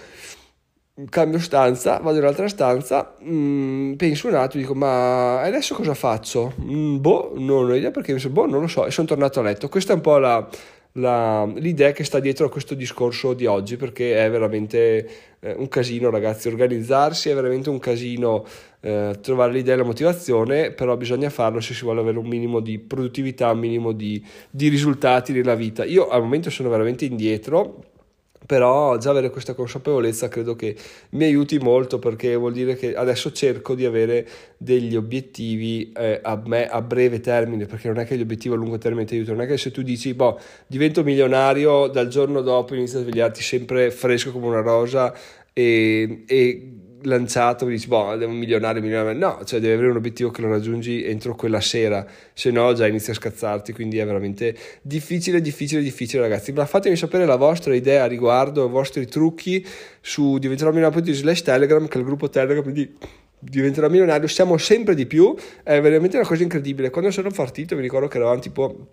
cambio 1.09 1.39
stanza, 1.39 1.99
vado 1.99 2.17
in 2.19 2.23
un'altra 2.23 2.49
stanza, 2.49 3.15
mh, 3.21 3.35
mm, 3.35 3.93
penso 3.95 4.29
un 4.29 4.35
attimo, 4.35 4.63
dico 4.63 4.75
ma 4.75 5.41
adesso 5.41 5.75
cosa 5.75 5.95
faccio? 5.95 6.55
Mm, 6.61 7.01
boh, 7.01 7.33
non 7.37 7.71
ho 7.71 7.75
idea 7.75 7.91
perché 7.91 8.13
mi 8.13 8.19
sono, 8.19 8.35
boh, 8.35 8.47
non 8.47 8.61
lo 8.61 8.69
so, 8.69 8.85
e 8.87 8.91
sono 8.91 9.07
tornato 9.07 9.41
a 9.41 9.43
letto. 9.45 9.69
Questa 9.69 9.93
è 9.93 9.97
un 9.97 10.03
po' 10.03 10.19
la, 10.19 10.47
la, 10.93 11.45
l'idea 11.47 11.93
che 11.93 12.05
sta 12.05 12.21
dietro 12.21 12.47
a 12.47 12.51
questo 12.51 12.75
discorso 12.75 13.33
di 13.33 13.47
oggi 13.47 13.77
perché 13.77 14.25
è 14.25 14.31
veramente 14.31 15.09
eh, 15.41 15.53
un 15.53 15.69
casino 15.69 16.11
ragazzi. 16.11 16.49
Organizzarsi 16.49 17.31
è 17.31 17.35
veramente 17.35 17.71
un 17.71 17.79
casino 17.79 18.45
eh, 18.81 19.19
trovare 19.21 19.53
l'idea 19.53 19.75
e 19.75 19.79
la 19.79 19.85
motivazione 19.85 20.73
però 20.73 20.97
bisogna 20.97 21.31
farlo 21.31 21.61
se 21.61 21.75
si 21.75 21.85
vuole 21.85 22.01
avere 22.01 22.19
un 22.19 22.27
minimo 22.27 22.61
di 22.61 22.79
produttività 22.79 23.53
un 23.53 23.59
minimo 23.61 23.93
di, 23.93 24.25
di 24.51 24.69
risultati 24.69 25.33
nella 25.33 25.55
vita. 25.55 25.85
Io 25.85 26.09
al 26.09 26.23
momento 26.23 26.51
sono 26.51 26.69
veramente 26.69 27.05
indietro 27.05 27.92
però 28.47 28.97
già 28.97 29.11
avere 29.11 29.31
questa 29.31 29.55
consapevolezza 29.55 30.29
credo 30.29 30.55
che 30.55 30.77
mi 31.11 31.25
aiuti 31.25 31.59
molto 31.59 31.99
perché 31.99 32.35
vuol 32.35 32.53
dire 32.53 32.75
che 32.77 32.95
adesso 32.95 33.33
cerco 33.33 33.75
di 33.75 33.85
avere 33.85 34.27
degli 34.57 34.97
obiettivi 34.97 35.93
eh, 35.97 36.21
a, 36.23 36.41
me, 36.45 36.69
a 36.69 36.81
breve 36.83 37.21
termine 37.21 37.67
perché 37.67 37.89
non 37.89 37.99
è 37.99 38.05
che 38.05 38.17
gli 38.17 38.23
obiettivi 38.23 38.55
a 38.55 38.59
lungo 38.59 38.79
termine 38.79 39.05
ti 39.05 39.15
aiutano. 39.15 39.39
Non 39.39 39.47
è 39.47 39.49
che 39.49 39.59
se 39.59 39.71
tu 39.71 39.83
dici 39.83 40.15
boh 40.15 40.39
divento 40.67 41.03
milionario 41.03 41.89
dal 41.89 42.09
giorno 42.09 42.41
dopo 42.41 42.75
inizi 42.75 42.97
a 42.97 43.01
svegliarti 43.01 43.43
sempre 43.43 43.91
fresco 43.91 44.33
come 44.33 44.47
una 44.47 44.61
rosa 44.61 45.15
e, 45.53 46.25
e 46.27 46.73
lanciato, 47.05 47.67
dici, 47.67 47.87
boh, 47.87 48.17
devo 48.17 48.33
un 48.33 48.39
milionario, 48.39 48.83
milionario. 48.83 49.19
No, 49.19 49.45
cioè 49.45 49.61
devi 49.61 49.73
avere 49.75 49.91
un 49.91 49.97
obiettivo 49.97 50.31
che 50.31 50.43
lo 50.43 50.49
raggiungi 50.49 51.05
entro 51.05 51.35
quella 51.35 51.61
sera, 51.61 52.07
se 52.33 52.51
no 52.51 52.73
già 52.73 52.87
inizi 52.87 53.11
a 53.11 53.15
scazzarti, 53.15 53.73
quindi 53.73 53.99
è 53.99 54.05
veramente 54.05 54.57
difficile, 54.83 55.41
difficile, 55.41 55.83
difficile 55.83 56.23
ragazzi. 56.23 56.53
Ma 56.53 56.67
fatemi 56.67 56.97
sapere 56.97 57.25
la 57.25 57.37
vostra 57.37 57.75
idea 57.75 58.05
a 58.05 58.07
riguardo, 58.07 58.67
i 58.67 58.71
vostri 58.71 59.07
trucchi 59.07 59.67
su 60.01 60.39
diventerò 60.39 60.71
milionario 60.71 61.15
slash 61.15 61.43
telegram, 61.43 61.87
che 61.87 61.95
è 61.95 61.99
il 61.99 62.05
gruppo 62.05 62.29
telegram, 62.29 62.63
quindi 62.63 62.95
diventerò 63.39 63.89
milionario, 63.89 64.29
siamo 64.29 64.57
sempre 64.57 64.95
di 64.95 65.07
più, 65.07 65.35
è 65.65 65.81
veramente 65.81 66.17
una 66.17 66.27
cosa 66.27 66.43
incredibile. 66.43 66.91
Quando 66.91 67.11
sono 67.11 67.31
partito 67.31 67.75
mi 67.75 67.83
ricordo 67.83 68.07
che 68.07 68.17
eravamo 68.17 68.41
tipo 68.41 68.87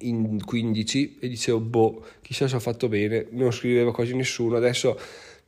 in 0.00 0.42
15 0.42 1.18
e 1.20 1.28
dicevo, 1.28 1.60
boh, 1.60 2.04
chissà 2.22 2.48
se 2.48 2.56
ho 2.56 2.60
fatto 2.60 2.88
bene, 2.88 3.26
non 3.30 3.52
scrivevo 3.52 3.92
quasi 3.92 4.14
nessuno, 4.14 4.56
adesso 4.56 4.98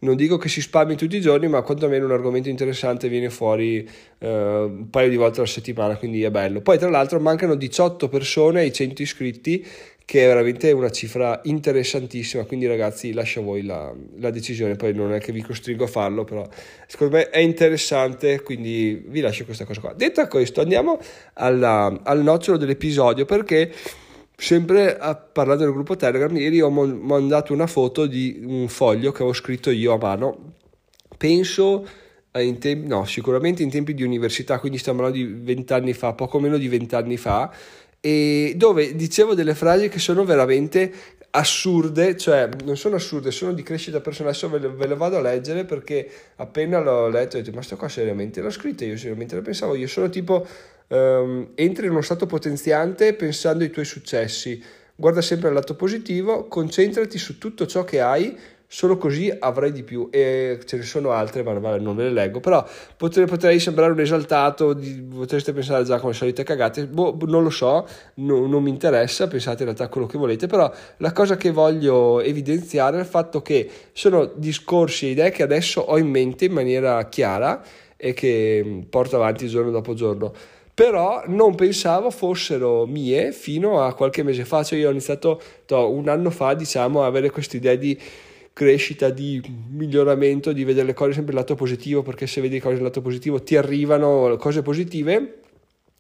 non 0.05 0.17
dico 0.17 0.37
che 0.37 0.49
si 0.49 0.61
spammi 0.61 0.95
tutti 0.95 1.17
i 1.17 1.21
giorni, 1.21 1.49
ma 1.49 1.63
quantomeno 1.63 2.05
un 2.05 2.13
argomento 2.13 2.49
interessante 2.49 3.09
viene 3.09 3.31
fuori 3.31 3.89
eh, 4.19 4.29
un 4.29 4.89
paio 4.91 5.09
di 5.09 5.17
volte 5.17 5.39
alla 5.39 5.49
settimana, 5.49 5.97
quindi 5.97 6.23
è 6.23 6.31
bello. 6.31 6.61
Poi 6.61 6.79
tra 6.79 6.91
l'altro 6.91 7.19
mancano 7.19 7.55
18 7.55 8.09
persone 8.09 8.61
ai 8.61 8.73
100 8.73 9.03
iscritti, 9.03 9.67
che 10.07 10.25
è 10.25 10.27
veramente 10.27 10.71
una 10.71 10.91
cifra 10.91 11.41
interessantissima, 11.45 12.45
quindi 12.45 12.67
ragazzi 12.67 13.13
lascio 13.13 13.41
a 13.41 13.43
voi 13.43 13.63
la, 13.63 13.93
la, 14.19 14.31
decisione, 14.31 14.77
poi 14.77 14.93
non 14.93 15.15
è 15.15 15.19
che 15.19 15.33
vi 15.33 15.41
costringo 15.41 15.85
a 15.85 15.87
farlo, 15.87 16.25
però 16.25 16.47
secondo 16.87 17.17
me 17.17 17.31
è 17.31 17.39
interessante, 17.39 18.43
quindi 18.43 19.03
vi 19.07 19.21
lascio 19.21 19.47
questa 19.47 19.65
cosa 19.65 19.81
qua. 19.81 19.95
Detto 19.95 20.27
questo, 20.27 20.61
andiamo 20.61 20.99
alla, 21.35 22.01
al 22.05 22.23
nocciolo 22.23 22.59
dell'episodio 22.59 23.25
perché 23.25 23.73
Sempre 24.37 24.99
a 24.99 25.15
parlare 25.15 25.61
del 25.61 25.73
gruppo 25.73 25.97
Telegram, 25.97 26.37
ieri 26.37 26.61
ho 26.61 26.71
mandato 26.71 27.53
una 27.53 27.67
foto 27.67 28.07
di 28.07 28.43
un 28.45 28.69
foglio 28.69 29.11
che 29.13 29.19
avevo 29.19 29.33
scritto 29.33 29.71
io 29.71 29.93
a 29.93 29.99
mano. 29.99 30.55
Penso 31.17 31.87
in 32.37 32.59
tempi, 32.59 32.89
no, 32.89 33.05
sicuramente 33.05 33.63
in 33.63 33.71
tempi 33.71 33.95
di 33.95 34.03
università, 34.03 34.59
quindi 34.59 34.79
stiamo 34.79 35.01
parlando 35.01 35.25
di 35.25 35.33
vent'anni 35.41 35.93
fa, 35.93 36.15
poco 36.15 36.41
meno 36.41 36.59
di 36.59 36.67
vent'anni 36.67 37.17
fa, 37.17 37.55
e 38.01 38.55
dove 38.57 38.97
dicevo 38.97 39.35
delle 39.35 39.55
frasi 39.55 39.89
che 39.89 40.01
sono 40.01 40.25
veramente 40.25 40.93
assurde, 41.37 42.17
cioè 42.17 42.49
non 42.65 42.77
sono 42.77 42.97
assurde, 42.97 43.33
sono 43.33 43.53
di 43.53 43.63
crescita 43.63 44.01
personale, 44.01 44.37
adesso 44.37 44.49
ve 44.51 44.59
le, 44.61 44.69
ve 44.69 44.87
le 44.87 44.95
vado 44.95 45.17
a 45.17 45.21
leggere 45.21 45.65
perché 45.65 46.09
appena 46.37 46.79
l'ho 46.79 47.09
letto 47.09 47.37
ho 47.37 47.41
detto 47.41 47.55
ma 47.55 47.63
sto 47.63 47.77
qua 47.77 47.89
seriamente? 47.89 48.41
L'ho 48.41 48.51
scritto 48.51 48.85
io, 48.85 48.97
seriamente 48.97 49.35
la 49.35 49.43
pensavo 49.43 49.75
io, 49.75 49.89
sono 49.89 50.09
tipo 50.09 50.47
um, 50.89 51.51
entri 51.55 51.87
in 51.87 51.93
uno 51.93 52.03
stato 52.03 52.27
potenziante 52.27 53.15
pensando 53.15 53.65
ai 53.65 53.71
tuoi 53.71 53.85
successi, 53.85 54.63
guarda 54.95 55.21
sempre 55.23 55.49
il 55.49 55.55
lato 55.55 55.75
positivo, 55.75 56.47
concentrati 56.47 57.19
su 57.19 57.39
tutto 57.39 57.67
ciò 57.67 57.83
che 57.83 58.01
hai, 58.01 58.39
solo 58.75 58.97
così 58.97 59.33
avrai 59.39 59.71
di 59.71 59.85
più. 59.85 60.09
E 60.11 60.59
ce 60.65 60.79
ne 60.79 60.83
sono 60.83 61.13
altre 61.13 61.45
ma 61.45 61.53
non 61.77 61.95
ve 61.95 62.05
le 62.05 62.11
leggo. 62.11 62.41
Però 62.41 62.67
potrei, 62.97 63.25
potrei 63.25 63.61
sembrare 63.61 63.93
un 63.93 64.01
esaltato 64.01 64.77
potreste 65.15 65.53
pensare 65.53 65.85
già 65.85 66.01
come 66.01 66.13
solite 66.13 66.43
cagate. 66.43 66.89
Boh, 66.89 67.17
non 67.27 67.45
lo 67.45 67.51
so 67.51 67.87
no, 68.15 68.47
non 68.49 68.65
mi 68.65 68.71
interessa 68.71 69.29
pensate 69.29 69.59
in 69.59 69.67
realtà 69.67 69.85
a 69.85 69.89
quello 69.89 70.09
che 70.09 70.19
volete 70.19 70.49
però 70.49 70.71
la 70.97 71.13
cosa 71.13 71.37
che 71.37 71.53
voglio 71.53 72.21
evidenziare 72.21 72.97
è 72.97 73.01
il 73.01 73.07
fatto 73.07 73.43
che 73.43 73.71
sono 73.93 74.33
discorsi 74.35 75.07
e 75.07 75.11
idee 75.11 75.31
che 75.31 75.45
adesso 75.45 75.81
ho 75.81 75.97
in 75.97 76.09
mente 76.09 76.47
in 76.47 76.53
maniera 76.53 77.09
chiara 77.09 77.63
e 77.97 78.13
che 78.13 78.87
porto 78.91 79.15
avanti 79.15 79.47
giorno 79.47 79.71
dopo 79.71 79.95
giorno. 79.95 80.33
Però 80.75 81.23
non 81.29 81.55
pensavo 81.55 82.11
fossero 82.11 82.87
mie 82.87 83.31
fino 83.31 83.81
a 83.81 83.95
qualche 83.95 84.25
mese 84.25 84.45
fa, 84.45 84.65
cioè 84.65 84.81
io 84.81 84.89
ho 84.89 84.91
iniziato 84.91 85.41
to, 85.65 85.93
un 85.93 86.09
anno 86.09 86.31
fa 86.31 86.55
diciamo 86.55 87.05
a 87.05 87.07
avere 87.07 87.31
questa 87.31 87.57
idea 87.57 87.77
di 87.77 87.97
crescita, 88.55 89.11
di 89.11 89.43
miglioramento, 89.69 90.53
di 90.53 90.65
vedere 90.65 90.87
le 90.87 90.95
cose 90.95 91.13
sempre 91.13 91.33
dal 91.33 91.43
lato 91.43 91.57
positivo, 91.57 92.03
perché 92.03 92.27
se 92.27 92.41
vedi 92.41 92.55
le 92.55 92.61
cose 92.61 92.77
dal 92.77 92.85
lato 92.85 93.03
positivo 93.03 93.43
ti 93.43 93.57
arrivano 93.57 94.37
cose 94.39 94.63
positive 94.63 95.41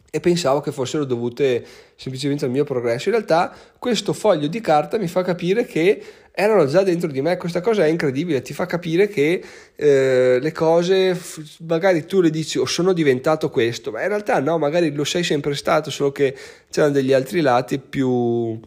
e 0.09 0.21
pensavo 0.21 0.61
che 0.61 0.71
fossero 0.71 1.05
dovute 1.05 1.67
semplicemente 1.97 2.45
al 2.45 2.53
mio 2.53 2.63
progresso. 2.63 3.09
In 3.09 3.17
realtà 3.17 3.53
questo 3.81 4.13
foglio 4.13 4.47
di 4.47 4.61
carta 4.61 4.97
mi 4.97 5.09
fa 5.09 5.23
capire 5.23 5.67
che 5.67 6.01
erano 6.31 6.67
già 6.67 6.85
dentro 6.85 7.11
di 7.11 7.21
me, 7.21 7.37
questa 7.37 7.61
cosa 7.61 7.85
è 7.85 7.89
incredibile, 7.89 8.41
ti 8.41 8.53
fa 8.53 8.67
capire 8.67 9.09
che 9.09 9.43
eh, 9.75 10.39
le 10.41 10.53
cose, 10.53 11.21
magari 11.67 12.07
tu 12.07 12.21
le 12.21 12.31
dici, 12.31 12.59
oh, 12.59 12.65
sono 12.65 12.93
diventato 12.93 13.51
questo, 13.51 13.91
ma 13.91 14.03
in 14.03 14.09
realtà 14.09 14.39
no, 14.39 14.59
magari 14.59 14.93
lo 14.93 15.05
sei 15.05 15.25
sempre 15.25 15.57
stato, 15.57 15.91
solo 15.91 16.13
che 16.13 16.37
c'erano 16.71 16.93
degli 16.93 17.13
altri 17.13 17.41
lati 17.41 17.79
più 17.81 18.61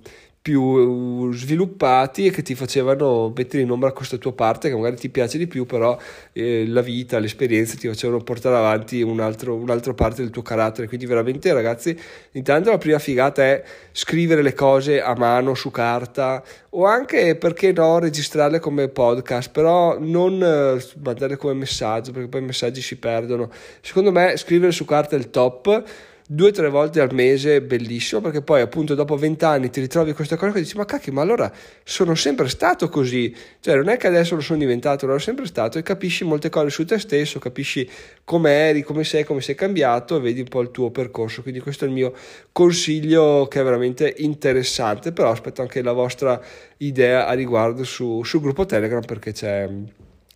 più 0.47 1.33
sviluppati 1.33 2.27
e 2.27 2.31
che 2.31 2.41
ti 2.41 2.55
facevano 2.55 3.33
mettere 3.35 3.63
in 3.63 3.69
ombra 3.69 3.91
questa 3.91 4.15
tua 4.15 4.31
parte 4.31 4.69
che 4.69 4.75
magari 4.77 4.95
ti 4.95 5.09
piace 5.09 5.37
di 5.37 5.45
più, 5.45 5.65
però 5.65 5.99
eh, 6.31 6.65
la 6.65 6.79
vita, 6.79 7.19
l'esperienza 7.19 7.75
ti 7.75 7.89
facevano 7.89 8.23
portare 8.23 8.55
avanti 8.55 9.01
un 9.01 9.19
altro, 9.19 9.55
un'altra 9.55 9.93
parte 9.93 10.21
del 10.21 10.31
tuo 10.31 10.43
carattere. 10.43 10.87
Quindi 10.87 11.05
veramente 11.05 11.51
ragazzi, 11.51 11.99
intanto 12.31 12.69
la 12.69 12.77
prima 12.77 12.97
figata 12.97 13.43
è 13.43 13.61
scrivere 13.91 14.41
le 14.41 14.53
cose 14.53 15.01
a 15.01 15.13
mano 15.17 15.53
su 15.53 15.69
carta 15.69 16.41
o 16.69 16.85
anche 16.85 17.35
perché 17.35 17.73
no 17.73 17.99
registrarle 17.99 18.59
come 18.59 18.87
podcast, 18.87 19.51
però 19.51 19.99
non 19.99 20.41
eh, 20.41 20.81
mandarle 21.03 21.35
come 21.35 21.55
messaggio 21.55 22.13
perché 22.13 22.29
poi 22.29 22.39
i 22.39 22.45
messaggi 22.45 22.79
si 22.79 22.95
perdono. 22.95 23.51
Secondo 23.81 24.13
me 24.13 24.37
scrivere 24.37 24.71
su 24.71 24.85
carta 24.85 25.17
è 25.17 25.19
il 25.19 25.29
top 25.29 25.83
due 26.29 26.49
o 26.49 26.51
tre 26.51 26.67
volte 26.69 26.99
al 26.99 27.13
mese 27.13 27.61
bellissimo 27.61 28.19
perché 28.19 28.41
poi 28.41 28.59
appunto 28.59 28.95
dopo 28.95 29.15
vent'anni 29.15 29.69
ti 29.69 29.79
ritrovi 29.79 30.11
questa 30.11 30.35
cosa 30.35 30.57
e 30.57 30.61
dici 30.61 30.75
ma 30.75 30.83
cacchio 30.83 31.13
ma 31.13 31.21
allora 31.21 31.49
sono 31.85 32.15
sempre 32.15 32.49
stato 32.49 32.89
così 32.89 33.33
cioè 33.61 33.75
non 33.77 33.87
è 33.87 33.95
che 33.95 34.07
adesso 34.07 34.35
lo 34.35 34.41
sono 34.41 34.59
diventato 34.59 35.05
sono 35.05 35.19
sempre 35.19 35.45
stato 35.45 35.77
e 35.77 35.83
capisci 35.83 36.25
molte 36.25 36.49
cose 36.49 36.69
su 36.69 36.83
te 36.83 36.99
stesso 36.99 37.39
capisci 37.39 37.89
come 38.25 38.51
eri 38.51 38.81
come 38.81 39.05
sei 39.05 39.23
come 39.23 39.39
sei 39.39 39.55
cambiato 39.55 40.17
e 40.17 40.19
vedi 40.19 40.41
un 40.41 40.49
po' 40.49 40.59
il 40.59 40.71
tuo 40.71 40.91
percorso 40.91 41.41
quindi 41.41 41.61
questo 41.61 41.85
è 41.85 41.87
il 41.87 41.93
mio 41.93 42.13
consiglio 42.51 43.47
che 43.47 43.61
è 43.61 43.63
veramente 43.63 44.13
interessante 44.17 45.13
però 45.13 45.31
aspetto 45.31 45.61
anche 45.61 45.81
la 45.81 45.93
vostra 45.93 46.41
idea 46.79 47.25
a 47.25 47.31
riguardo 47.31 47.85
su, 47.85 48.21
sul 48.25 48.41
gruppo 48.41 48.65
telegram 48.65 49.05
perché 49.05 49.31
c'è 49.31 49.69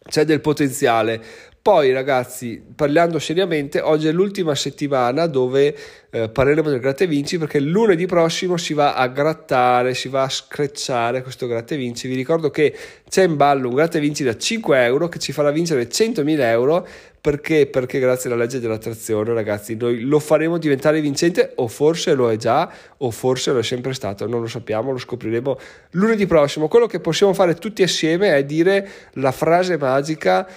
c'è 0.08 0.26
del 0.26 0.42
potenziale. 0.42 1.22
Poi 1.64 1.94
ragazzi, 1.94 2.60
parlando 2.76 3.20
seriamente, 3.20 3.82
oggi 3.82 4.08
è 4.08 4.12
l'ultima 4.12 4.56
settimana 4.56 5.28
dove 5.28 5.78
eh, 6.10 6.28
parleremo 6.28 6.72
del 6.72 6.80
gratte 6.80 7.06
vinci 7.06 7.38
perché 7.38 7.60
lunedì 7.60 8.08
prossimo 8.08 8.58
si 8.58 8.74
va 8.74 8.96
a 8.96 9.06
grattare, 9.06 9.94
si 9.94 10.10
va 10.10 10.24
a 10.24 10.30
screcciare 10.30 11.22
questo 11.22 11.46
gratte 11.46 11.78
vinci. 11.78 12.08
Vi 12.08 12.16
ricordo 12.16 12.50
che 12.50 12.76
c'è 13.08 13.26
in 13.26 13.36
ballo 13.36 13.68
un 13.68 13.76
gratte 13.76 14.00
vinci 14.00 14.24
da 14.24 14.36
5 14.36 14.84
euro 14.84 15.08
che 15.08 15.20
ci 15.20 15.34
farà 15.34 15.52
vincere 15.52 15.88
100.000 15.88 16.40
euro 16.40 16.88
perché? 17.22 17.68
Perché 17.68 18.00
grazie 18.00 18.32
alla 18.32 18.42
legge 18.42 18.60
dell'attrazione, 18.60 19.32
ragazzi, 19.32 19.76
noi 19.76 20.02
lo 20.02 20.18
faremo 20.18 20.58
diventare 20.58 21.00
vincente 21.00 21.52
o 21.58 21.68
forse 21.68 22.16
lo 22.16 22.32
è 22.32 22.38
già 22.38 22.74
o 22.98 23.12
forse 23.12 23.52
lo 23.52 23.60
è 23.60 23.64
sempre 23.64 23.94
stato, 23.94 24.26
non 24.26 24.42
lo 24.42 24.48
sappiamo, 24.48 24.92
lo 24.92 24.98
scopriremo 24.98 25.60
lunedì 25.92 26.26
prossimo. 26.26 26.68
Quello 26.68 26.88
che 26.88 27.00
possiamo 27.00 27.34
fare 27.36 27.54
tutti 27.54 27.84
assieme 27.84 28.36
è 28.36 28.44
dire 28.44 28.90
la 29.14 29.32
frase 29.32 29.78
magica 29.78 30.48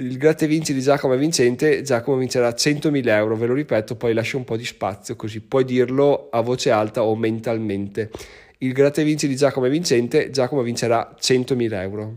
il 0.00 0.16
gratte 0.16 0.46
vinci 0.46 0.72
di 0.72 0.80
Giacomo 0.80 1.14
è 1.14 1.18
vincente, 1.18 1.82
Giacomo 1.82 2.16
vincerà 2.16 2.48
100.000 2.48 3.06
euro, 3.08 3.36
ve 3.36 3.46
lo 3.46 3.54
ripeto, 3.54 3.96
poi 3.96 4.14
lascio 4.14 4.38
un 4.38 4.44
po' 4.44 4.56
di 4.56 4.64
spazio 4.64 5.14
così 5.14 5.40
puoi 5.40 5.64
dirlo 5.64 6.28
a 6.30 6.40
voce 6.40 6.70
alta 6.70 7.02
o 7.02 7.14
mentalmente. 7.14 8.10
Il 8.58 8.72
gratte 8.72 9.04
vinci 9.04 9.28
di 9.28 9.36
Giacomo 9.36 9.66
è 9.66 9.70
vincente, 9.70 10.30
Giacomo 10.30 10.62
vincerà 10.62 11.14
100.000 11.20 11.72
euro. 11.82 12.14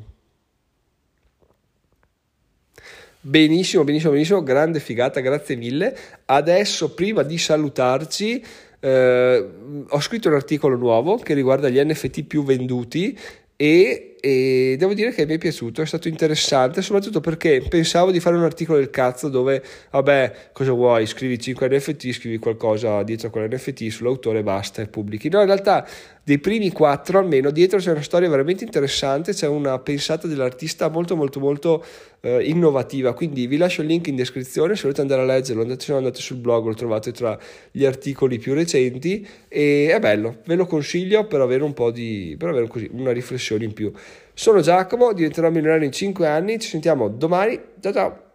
Benissimo, 3.20 3.84
benissimo, 3.84 4.12
benissimo, 4.12 4.44
grande 4.44 4.80
figata, 4.80 5.20
grazie 5.20 5.56
mille. 5.56 5.96
Adesso, 6.26 6.94
prima 6.94 7.24
di 7.24 7.38
salutarci, 7.38 8.44
eh, 8.80 9.50
ho 9.88 10.00
scritto 10.02 10.28
un 10.28 10.36
articolo 10.36 10.76
nuovo 10.76 11.18
che 11.18 11.34
riguarda 11.34 11.70
gli 11.70 11.80
NFT 11.80 12.24
più 12.24 12.44
venduti 12.44 13.18
e, 13.56 14.13
e, 14.26 14.78
devo 14.78 14.94
dire 14.94 15.12
che 15.12 15.26
mi 15.26 15.34
è 15.34 15.38
piaciuto, 15.38 15.82
è 15.82 15.86
stato 15.86 16.08
interessante, 16.08 16.82
soprattutto 16.82 17.20
perché 17.20 17.62
pensavo 17.68 18.10
di 18.10 18.22
fare 18.22 18.38
un 18.38 18.44
articolo 18.44 18.78
del 18.78 18.90
cazzo 18.90 19.28
dove, 19.28 19.62
vabbè, 19.92 20.52
cosa 20.54 20.72
vuoi, 20.72 21.06
scrivi 21.06 21.38
5 21.38 21.68
NFT, 21.68 22.12
scrivi 22.14 22.38
qualcosa 22.38 23.04
dietro 23.04 23.28
a 23.28 23.32
quell'NFT 23.32 23.86
sull'autore 23.90 24.42
basta 24.42 24.82
e 24.82 24.88
pubblichi. 24.88 25.28
No, 25.28 25.42
in 25.42 25.48
realtà 25.48 25.86
dei 26.26 26.40
primi 26.40 26.72
quattro 26.72 27.20
almeno 27.20 27.52
dietro 27.52 27.80
c'è 27.80 27.92
una 27.92 28.02
storia 28.02 28.30
veramente 28.30 28.64
interessante, 28.64 29.34
c'è 29.34 29.48
una 29.48 29.78
pensata 29.80 30.26
dell'artista 30.26 30.88
molto 30.88 31.18
molto 31.18 31.42
molto 31.42 31.86
eh, 32.22 32.44
innovativa, 32.46 33.14
quindi 33.14 33.46
vi 33.46 33.58
lascio 33.58 33.82
il 33.82 33.88
link 33.88 34.08
in 34.08 34.16
descrizione 34.16 34.76
se 34.76 34.84
volete 34.84 35.02
andare 35.02 35.24
a 35.24 35.26
leggerlo, 35.26 35.64
andate, 35.64 35.92
andate 35.92 36.22
sul 36.22 36.38
blog, 36.38 36.68
lo 36.68 36.74
trovate 36.76 37.12
tra 37.12 37.38
gli 37.70 37.84
articoli 37.84 38.40
più 38.40 38.54
recenti 38.54 39.28
e 39.50 39.92
è 39.94 40.00
bello, 40.00 40.38
ve 40.46 40.56
lo 40.56 40.66
consiglio 40.66 41.28
per 41.28 41.42
avere 41.42 41.64
un 41.64 41.74
po' 41.74 41.92
di, 41.92 42.38
per 42.40 42.48
avere 42.48 42.68
così, 42.68 42.90
una 42.94 43.12
riflessione 43.12 43.66
in 43.66 43.74
più. 43.74 43.92
Sono 44.34 44.62
Giacomo, 44.62 45.14
diventerò 45.14 45.50
milionario 45.50 45.86
in 45.86 45.92
5 45.92 46.28
anni, 46.28 46.60
ci 46.60 46.70
sentiamo 46.70 47.08
domani, 47.08 47.60
ciao 47.80 47.94
ciao! 47.94 48.33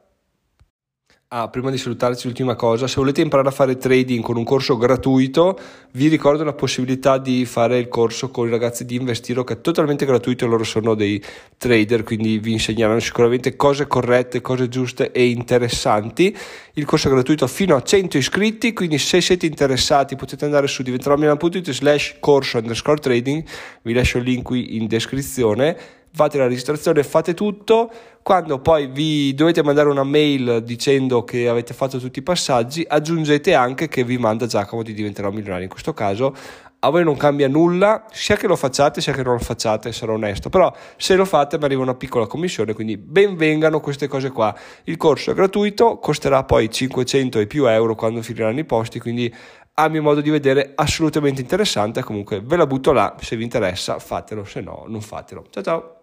Ah, 1.30 1.50
prima 1.50 1.70
di 1.70 1.76
salutarci, 1.76 2.26
l'ultima 2.26 2.54
cosa, 2.54 2.86
se 2.86 2.94
volete 2.96 3.20
imparare 3.20 3.48
a 3.48 3.50
fare 3.50 3.76
trading 3.76 4.22
con 4.22 4.38
un 4.38 4.44
corso 4.44 4.78
gratuito, 4.78 5.58
vi 5.92 6.08
ricordo 6.08 6.42
la 6.42 6.54
possibilità 6.54 7.18
di 7.18 7.44
fare 7.44 7.76
il 7.76 7.88
corso 7.88 8.30
con 8.30 8.46
i 8.46 8.50
ragazzi 8.50 8.86
di 8.86 8.96
Investiro 8.96 9.44
che 9.44 9.52
è 9.52 9.60
totalmente 9.60 10.06
gratuito, 10.06 10.46
loro 10.46 10.64
sono 10.64 10.94
dei 10.94 11.22
trader, 11.58 12.02
quindi 12.02 12.38
vi 12.38 12.52
insegneranno 12.52 12.98
sicuramente 13.00 13.56
cose 13.56 13.86
corrette, 13.86 14.40
cose 14.40 14.70
giuste 14.70 15.12
e 15.12 15.28
interessanti. 15.28 16.34
Il 16.72 16.86
corso 16.86 17.08
è 17.08 17.10
gratuito 17.10 17.46
fino 17.46 17.76
a 17.76 17.82
100 17.82 18.16
iscritti, 18.16 18.72
quindi 18.72 18.96
se 18.96 19.20
siete 19.20 19.44
interessati 19.44 20.16
potete 20.16 20.46
andare 20.46 20.66
su 20.66 20.82
diventeromilano.it 20.82 21.72
slash 21.72 22.16
corso 22.20 22.56
underscore 22.56 23.00
trading, 23.00 23.44
vi 23.82 23.92
lascio 23.92 24.16
il 24.16 24.24
link 24.24 24.44
qui 24.44 24.76
in 24.76 24.86
descrizione 24.86 25.97
fate 26.18 26.36
la 26.36 26.48
registrazione, 26.48 27.04
fate 27.04 27.32
tutto, 27.32 27.88
quando 28.22 28.58
poi 28.58 28.88
vi 28.88 29.32
dovete 29.34 29.62
mandare 29.62 29.88
una 29.88 30.02
mail 30.02 30.64
dicendo 30.64 31.22
che 31.22 31.48
avete 31.48 31.72
fatto 31.72 31.98
tutti 31.98 32.18
i 32.18 32.22
passaggi, 32.22 32.84
aggiungete 32.86 33.54
anche 33.54 33.86
che 33.86 34.02
vi 34.02 34.18
manda 34.18 34.46
Giacomo 34.46 34.82
di 34.82 34.92
diventerò 34.94 35.30
milionario. 35.30 35.62
In 35.62 35.70
questo 35.70 35.94
caso 35.94 36.34
a 36.80 36.90
voi 36.90 37.04
non 37.04 37.16
cambia 37.16 37.46
nulla, 37.46 38.04
sia 38.10 38.34
che 38.34 38.48
lo 38.48 38.56
facciate 38.56 39.00
sia 39.00 39.12
che 39.12 39.22
non 39.22 39.34
lo 39.34 39.38
facciate, 39.38 39.92
sarò 39.92 40.14
onesto, 40.14 40.48
però 40.48 40.74
se 40.96 41.14
lo 41.14 41.24
fate 41.24 41.56
mi 41.56 41.64
arriva 41.64 41.82
una 41.82 41.94
piccola 41.94 42.26
commissione, 42.26 42.72
quindi 42.72 42.96
benvengano 42.96 43.78
queste 43.78 44.08
cose 44.08 44.30
qua. 44.30 44.52
Il 44.84 44.96
corso 44.96 45.30
è 45.30 45.34
gratuito, 45.34 45.98
costerà 45.98 46.42
poi 46.42 46.68
500 46.68 47.38
e 47.38 47.46
più 47.46 47.66
euro 47.66 47.94
quando 47.94 48.22
finiranno 48.22 48.58
i 48.58 48.64
posti, 48.64 48.98
quindi 48.98 49.32
a 49.74 49.88
mio 49.88 50.02
modo 50.02 50.20
di 50.20 50.30
vedere 50.30 50.72
assolutamente 50.74 51.40
interessante, 51.40 52.02
comunque 52.02 52.40
ve 52.40 52.56
la 52.56 52.66
butto 52.66 52.90
là, 52.90 53.14
se 53.20 53.36
vi 53.36 53.44
interessa 53.44 54.00
fatelo, 54.00 54.44
se 54.44 54.60
no 54.60 54.82
non 54.88 55.00
fatelo. 55.00 55.44
Ciao 55.50 55.62
ciao! 55.62 55.97